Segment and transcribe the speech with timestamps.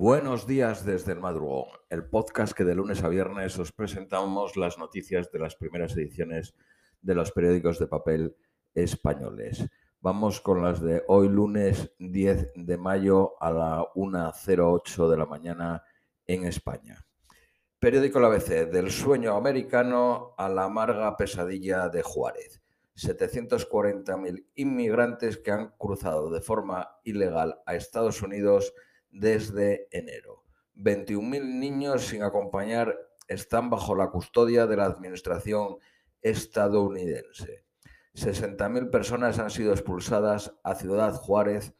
[0.00, 4.78] Buenos días desde el madrugón, el podcast que de lunes a viernes os presentamos las
[4.78, 6.54] noticias de las primeras ediciones
[7.02, 8.36] de los periódicos de papel
[8.74, 9.66] españoles.
[10.00, 15.82] Vamos con las de hoy lunes 10 de mayo a la 1.08 de la mañana
[16.28, 17.04] en España.
[17.80, 22.62] Periódico La ABC, del sueño americano a la amarga pesadilla de Juárez.
[22.94, 28.72] 740.000 inmigrantes que han cruzado de forma ilegal a Estados Unidos
[29.10, 30.44] desde enero.
[30.76, 35.76] 21.000 niños sin acompañar están bajo la custodia de la Administración
[36.22, 37.64] estadounidense.
[38.14, 41.74] 60.000 personas han sido expulsadas a Ciudad Juárez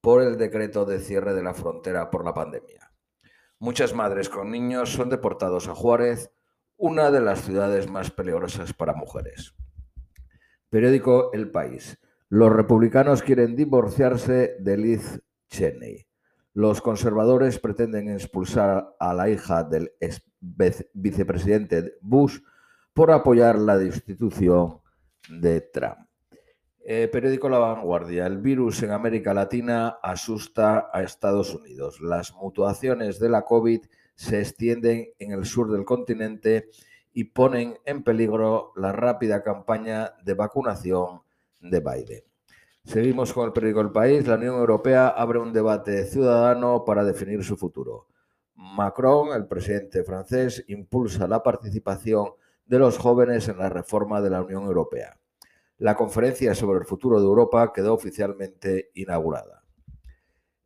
[0.00, 2.92] por el decreto de cierre de la frontera por la pandemia.
[3.58, 6.30] Muchas madres con niños son deportados a Juárez,
[6.76, 9.54] una de las ciudades más peligrosas para mujeres.
[10.68, 11.98] Periódico El País.
[12.28, 16.06] Los republicanos quieren divorciarse de Liz Cheney.
[16.56, 19.92] Los conservadores pretenden expulsar a la hija del
[20.94, 22.38] vicepresidente Bush
[22.94, 24.80] por apoyar la destitución
[25.28, 25.98] de Trump.
[26.82, 28.26] Eh, periódico La Vanguardia.
[28.26, 32.00] El virus en América Latina asusta a Estados Unidos.
[32.00, 33.82] Las mutuaciones de la COVID
[34.14, 36.70] se extienden en el sur del continente
[37.12, 41.20] y ponen en peligro la rápida campaña de vacunación
[41.60, 42.35] de Biden.
[42.86, 44.24] Seguimos con el periódico El País.
[44.28, 48.06] La Unión Europea abre un debate ciudadano para definir su futuro.
[48.54, 52.28] Macron, el presidente francés, impulsa la participación
[52.64, 55.18] de los jóvenes en la reforma de la Unión Europea.
[55.78, 59.64] La conferencia sobre el futuro de Europa quedó oficialmente inaugurada.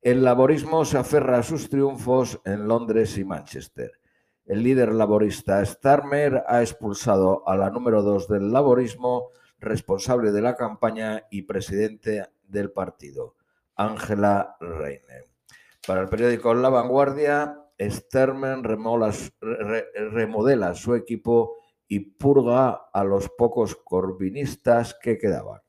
[0.00, 3.90] El laborismo se aferra a sus triunfos en Londres y Manchester.
[4.44, 10.56] El líder laborista Starmer ha expulsado a la número dos del laborismo responsable de la
[10.56, 13.36] campaña y presidente del partido,
[13.76, 15.24] Ángela Reine.
[15.86, 21.56] Para el periódico La Vanguardia, Sterman remodela su equipo
[21.88, 25.60] y purga a los pocos corbinistas que quedaban.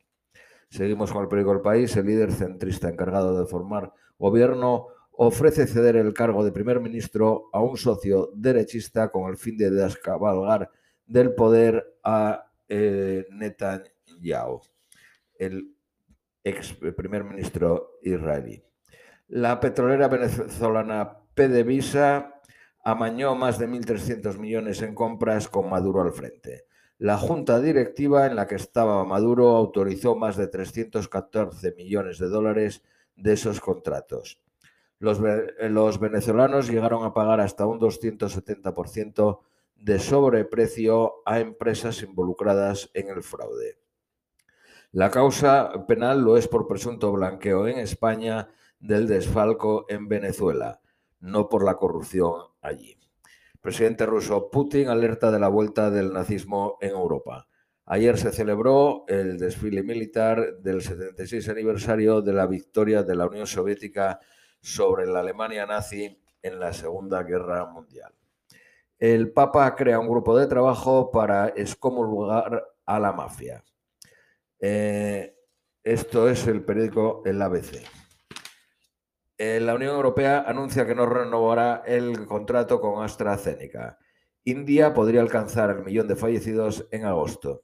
[0.69, 1.95] Seguimos con el periódico El País.
[1.95, 7.61] El líder centrista encargado de formar gobierno ofrece ceder el cargo de primer ministro a
[7.61, 10.69] un socio derechista con el fin de descabalgar
[11.05, 14.61] del poder a eh, Netanyahu,
[15.37, 15.75] el
[16.43, 18.63] ex primer ministro israelí.
[19.27, 22.41] La petrolera venezolana PDVSA
[22.83, 26.65] amañó más de 1.300 millones en compras con Maduro al frente.
[26.99, 32.83] La junta directiva en la que estaba Maduro autorizó más de 314 millones de dólares
[33.15, 34.39] de esos contratos.
[34.99, 35.19] Los,
[35.59, 39.39] los venezolanos llegaron a pagar hasta un 270%
[39.85, 43.77] de sobreprecio a empresas involucradas en el fraude.
[44.91, 50.81] La causa penal lo es por presunto blanqueo en España del desfalco en Venezuela,
[51.19, 52.97] no por la corrupción allí.
[53.61, 57.47] Presidente ruso Putin alerta de la vuelta del nazismo en Europa.
[57.85, 63.45] Ayer se celebró el desfile militar del 76 aniversario de la victoria de la Unión
[63.45, 64.19] Soviética
[64.59, 68.15] sobre la Alemania nazi en la Segunda Guerra Mundial
[68.99, 73.63] el Papa crea un grupo de trabajo para excomulgar a la mafia.
[74.59, 75.35] Eh,
[75.83, 77.83] esto es el periódico El ABC.
[79.37, 83.99] Eh, la Unión Europea anuncia que no renovará el contrato con AstraZeneca.
[84.45, 87.63] India podría alcanzar el millón de fallecidos en agosto.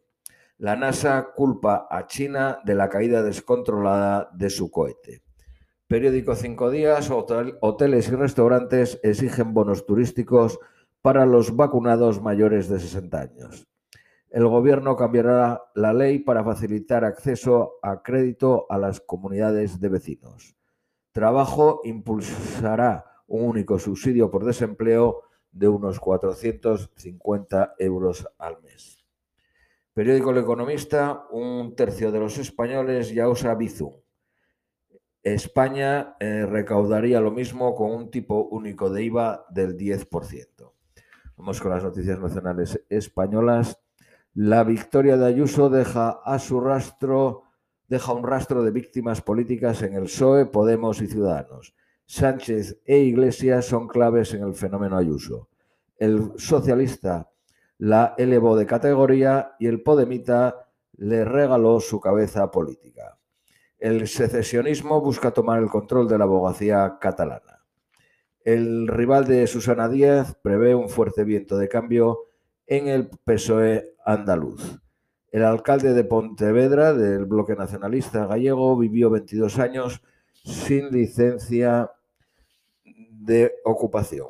[0.58, 5.24] La NASA culpa a China de la caída descontrolada de su cohete.
[5.88, 10.60] Periódico Cinco Días, hoteles y restaurantes exigen bonos turísticos
[11.02, 13.68] para los vacunados mayores de 60 años.
[14.30, 20.56] El Gobierno cambiará la ley para facilitar acceso a crédito a las comunidades de vecinos.
[21.12, 29.04] Trabajo impulsará un único subsidio por desempleo de unos 450 euros al mes.
[29.94, 33.94] Periódico El Economista, un tercio de los españoles ya usa Bizum.
[35.22, 40.72] España eh, recaudaría lo mismo con un tipo único de IVA del 10%.
[41.42, 43.82] Vamos con las noticias nacionales españolas.
[44.36, 47.46] La victoria de Ayuso deja a su rastro,
[47.88, 51.74] deja un rastro de víctimas políticas en el PSOE, Podemos y Ciudadanos.
[52.06, 55.50] Sánchez e Iglesias son claves en el fenómeno Ayuso.
[55.98, 57.32] El socialista
[57.80, 63.18] la elevó de categoría y el podemita le regaló su cabeza política.
[63.80, 67.51] El secesionismo busca tomar el control de la abogacía catalana.
[68.44, 72.26] El rival de Susana Díaz prevé un fuerte viento de cambio
[72.66, 74.80] en el PSOE andaluz.
[75.32, 80.02] El alcalde de Pontevedra del bloque nacionalista gallego vivió 22 años
[80.34, 81.92] sin licencia
[82.84, 84.30] de ocupación.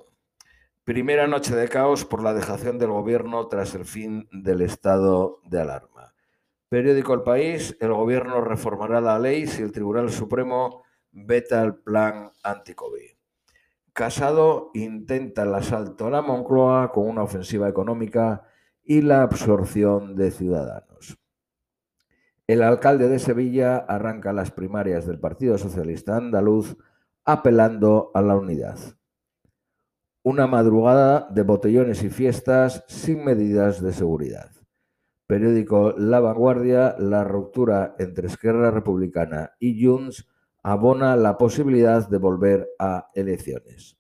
[0.84, 5.62] Primera noche de caos por la dejación del gobierno tras el fin del estado de
[5.62, 6.14] alarma.
[6.68, 12.30] Periódico El País, el gobierno reformará la ley si el Tribunal Supremo veta el plan
[12.44, 13.21] anti-COVID.
[13.94, 18.44] Casado intenta el asalto a la Moncloa con una ofensiva económica
[18.84, 21.18] y la absorción de ciudadanos.
[22.48, 26.78] El alcalde de Sevilla arranca las primarias del Partido Socialista Andaluz
[27.26, 28.80] apelando a la unidad.
[30.24, 34.52] Una madrugada de botellones y fiestas sin medidas de seguridad.
[35.28, 40.28] Periódico La Vanguardia, la ruptura entre Esquerra Republicana y Junts
[40.64, 43.98] abona la posibilidad de volver a elecciones.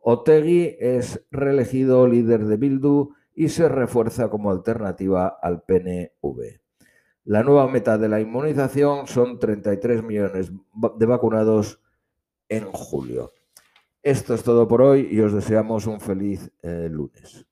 [0.00, 6.60] Otegui es reelegido líder de Bildu y se refuerza como alternativa al PNV.
[7.24, 10.52] La nueva meta de la inmunización son 33 millones
[10.98, 11.80] de vacunados
[12.48, 13.32] en julio.
[14.02, 17.46] Esto es todo por hoy y os deseamos un feliz eh, lunes.